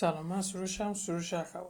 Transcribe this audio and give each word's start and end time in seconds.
سلام 0.00 0.26
من 0.26 0.42
سروشم 0.42 0.94
سروش 0.94 1.34
اخوان 1.34 1.64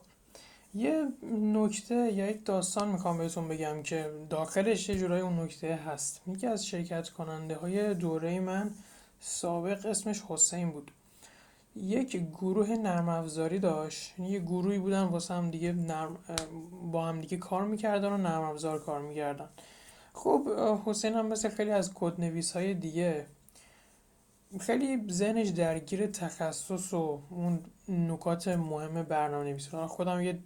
یه 0.74 1.08
نکته 1.52 1.94
یا 1.94 2.30
یک 2.30 2.44
داستان 2.44 2.88
می‌خوام 2.88 3.18
بهتون 3.18 3.48
بگم 3.48 3.82
که 3.82 4.10
داخلش 4.30 4.88
یه 4.88 4.98
جورای 4.98 5.20
اون 5.20 5.40
نکته 5.40 5.74
هست. 5.74 6.22
یکی 6.26 6.46
از 6.46 6.66
شرکت 6.66 7.08
کننده 7.08 7.56
های 7.56 7.94
دوره 7.94 8.40
من 8.40 8.70
سابق 9.20 9.86
اسمش 9.86 10.22
حسین 10.28 10.70
بود. 10.70 10.90
یک 11.76 12.16
گروه 12.16 12.70
نرم 12.70 13.08
افزاری 13.08 13.58
داشت. 13.58 14.14
یه 14.18 14.38
گروهی 14.38 14.78
بودن 14.78 15.02
واسه 15.02 15.34
هم 15.34 15.50
دیگه 15.50 15.72
نرم 15.72 16.16
با 16.92 17.06
هم 17.06 17.20
دیگه 17.20 17.36
کار 17.36 17.64
می‌کردن 17.64 18.12
و 18.12 18.16
نرم 18.16 18.42
افزار 18.42 18.78
کار 18.78 19.00
می‌کردن. 19.00 19.48
خب 20.14 20.48
حسین 20.86 21.14
هم 21.14 21.26
مثل 21.26 21.48
خیلی 21.48 21.70
از 21.70 21.94
کد 21.94 22.20
نویس 22.20 22.52
های 22.52 22.74
دیگه 22.74 23.26
خیلی 24.60 25.12
ذهنش 25.12 25.48
درگیر 25.48 26.06
تخصص 26.06 26.94
و 26.94 27.22
اون 27.30 27.60
نکات 27.88 28.48
مهم 28.48 29.02
برنامه 29.02 29.50
نویسی 29.50 29.70
خودم 29.70 30.20
یه 30.20 30.38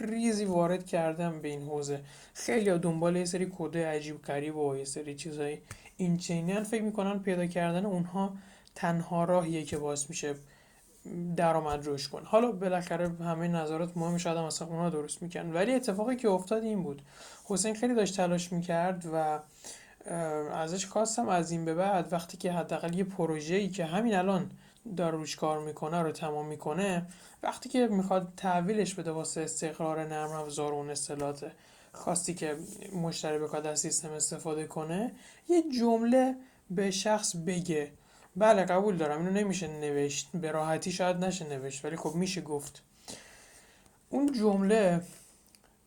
ریزی 0.00 0.44
وارد 0.44 0.86
کردم 0.86 1.42
به 1.42 1.48
این 1.48 1.62
حوزه. 1.62 2.00
خیلی 2.34 2.78
دنبال 2.78 3.16
یه 3.16 3.24
سری 3.24 3.52
کده 3.58 3.86
عجیب 3.86 4.22
غریب 4.22 4.56
و 4.56 4.76
یه 4.76 4.84
سری 4.84 5.14
چیزای 5.14 5.58
این 5.96 6.16
چینی 6.16 6.60
فکر 6.60 6.82
می‌کنن 6.82 7.18
پیدا 7.18 7.46
کردن 7.46 7.86
اونها 7.86 8.34
تنها 8.74 9.24
راهیه 9.24 9.64
که 9.64 9.78
باعث 9.78 10.10
میشه 10.10 10.34
درآمد 11.36 11.88
رشد 11.88 12.10
کن 12.10 12.22
حالا 12.24 12.52
بالاخره 12.52 13.08
همه 13.08 13.48
نظرات 13.48 13.96
مهم 13.96 14.18
شاید 14.18 14.36
هم 14.36 14.44
مثلا 14.44 14.68
اونها 14.68 14.90
درست 14.90 15.22
می‌کنن 15.22 15.52
ولی 15.52 15.74
اتفاقی 15.74 16.16
که 16.16 16.28
افتاد 16.28 16.62
این 16.62 16.82
بود. 16.82 17.02
حسین 17.44 17.74
خیلی 17.74 17.94
داشت 17.94 18.16
تلاش 18.16 18.52
می‌کرد 18.52 19.04
و 19.14 19.40
ازش 20.52 20.86
خواستم 20.86 21.28
از 21.28 21.50
این 21.50 21.64
به 21.64 21.74
بعد 21.74 22.12
وقتی 22.12 22.36
که 22.36 22.52
حداقل 22.52 22.94
یه 22.94 23.04
پروژه‌ای 23.04 23.68
که 23.68 23.84
همین 23.84 24.14
الان 24.14 24.50
داره 24.96 25.16
روش 25.16 25.36
کار 25.36 25.60
می‌کنه 25.60 26.02
رو 26.02 26.12
تمام 26.12 26.46
می‌کنه 26.46 27.06
وقتی 27.42 27.68
که 27.68 27.86
می‌خواد 27.86 28.32
تحویلش 28.36 28.94
بده 28.94 29.10
واسه 29.10 29.40
استقرار 29.40 30.06
نرم 30.06 30.30
افزار 30.30 30.72
اون 30.72 30.90
اصطلاحات 30.90 31.52
خواستی 31.92 32.34
که 32.34 32.56
مشتری 33.02 33.38
بخواد 33.38 33.66
از 33.66 33.80
سیستم 33.80 34.10
استفاده 34.10 34.66
کنه 34.66 35.12
یه 35.48 35.62
جمله 35.78 36.34
به 36.70 36.90
شخص 36.90 37.36
بگه. 37.36 37.92
بله 38.36 38.64
قبول 38.64 38.96
دارم. 38.96 39.18
اینو 39.18 39.30
نمیشه 39.30 39.66
نوشت. 39.68 40.28
به 40.34 40.50
راحتی 40.50 40.92
شاید 40.92 41.24
نشه 41.24 41.48
نوشت 41.48 41.84
ولی 41.84 41.96
خب 41.96 42.14
میشه 42.14 42.40
گفت. 42.40 42.82
اون 44.10 44.32
جمله 44.32 45.00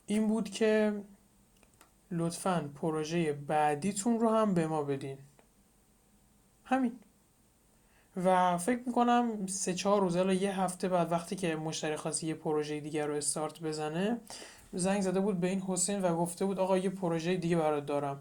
این 0.08 0.28
بود 0.28 0.50
که 0.50 0.94
لطفا 2.14 2.70
پروژه 2.76 3.34
بعدیتون 3.34 4.20
رو 4.20 4.30
هم 4.30 4.54
به 4.54 4.68
ما 4.68 4.84
بدین. 4.84 5.18
همین. 6.66 7.00
و 8.24 8.58
فکر 8.58 8.82
می‌کنم 8.86 9.48
سه 9.48 9.74
چهار 9.74 10.02
روز 10.02 10.16
الا 10.16 10.34
یه 10.34 10.60
هفته 10.62 10.88
بعد 10.88 11.12
وقتی 11.12 11.36
که 11.36 11.56
مشتری 11.56 11.96
خاصی 11.96 12.28
یه 12.28 12.34
پروژه 12.34 12.80
دیگر 12.80 13.08
رو 13.08 13.14
استارت 13.14 13.62
بزنه 13.62 14.20
زنگ 14.74 15.02
زده 15.02 15.20
بود 15.20 15.40
به 15.40 15.48
این 15.48 15.62
حسین 15.62 16.02
و 16.02 16.16
گفته 16.16 16.46
بود 16.46 16.60
آقا 16.60 16.78
یه 16.78 16.90
پروژه 16.90 17.38
دیگه 17.38 17.58
برات 17.58 17.86
دارم. 17.86 18.20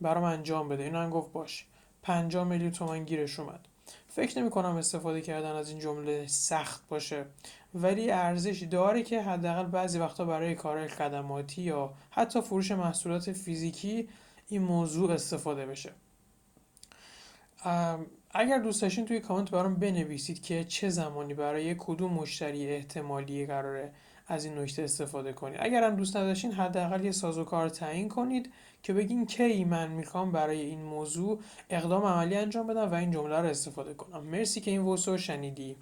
برام 0.00 0.24
انجام 0.24 0.68
بده. 0.68 0.82
این 0.82 0.94
هم 0.94 1.10
گفت 1.10 1.32
باش. 1.32 1.66
50 2.02 2.44
میلیون 2.44 2.70
تومن 2.70 3.04
گیرش 3.04 3.40
اومد. 3.40 3.68
فکر 4.14 4.40
نمی 4.40 4.50
کنم 4.50 4.76
استفاده 4.76 5.20
کردن 5.20 5.52
از 5.52 5.68
این 5.70 5.78
جمله 5.78 6.26
سخت 6.26 6.88
باشه. 6.88 7.26
ولی 7.74 8.10
ارزش 8.10 8.62
داره 8.62 9.02
که 9.02 9.22
حداقل 9.22 9.64
بعضی 9.66 9.98
وقتا 9.98 10.24
برای 10.24 10.54
کار 10.54 10.88
خدماتی 10.88 11.62
یا 11.62 11.94
حتی 12.10 12.40
فروش 12.40 12.70
محصولات 12.70 13.32
فیزیکی 13.32 14.08
این 14.48 14.62
موضوع 14.62 15.12
استفاده 15.12 15.66
بشه. 15.66 15.92
اگر 18.36 18.58
دوست 18.58 18.82
داشتین 18.82 19.04
توی 19.04 19.20
کامنت 19.20 19.50
برام 19.50 19.74
بنویسید 19.74 20.42
که 20.42 20.64
چه 20.64 20.88
زمانی 20.88 21.34
برای 21.34 21.74
کدوم 21.78 22.12
مشتری 22.12 22.66
احتمالی 22.66 23.46
قراره 23.46 23.92
از 24.28 24.44
این 24.44 24.58
نکته 24.58 24.82
استفاده 24.82 25.32
کنید. 25.32 25.56
اگر 25.60 25.84
هم 25.84 25.96
دوست 25.96 26.16
نداشتین 26.16 26.52
حداقل 26.52 27.04
یه 27.04 27.12
سازوکار 27.12 27.68
تعیین 27.68 28.08
کنید 28.08 28.52
که 28.82 28.92
بگین 28.92 29.26
کی 29.26 29.64
من 29.64 29.88
می‌خوام 29.88 30.32
برای 30.32 30.60
این 30.60 30.82
موضوع 30.82 31.40
اقدام 31.70 32.04
عملی 32.04 32.34
انجام 32.36 32.66
بدم 32.66 32.90
و 32.90 32.94
این 32.94 33.10
جمله 33.10 33.40
رو 33.40 33.46
استفاده 33.46 33.94
کنم. 33.94 34.20
مرسی 34.24 34.60
که 34.60 34.70
این 34.70 34.80
وسو 34.80 35.18
شنیدی. 35.18 35.76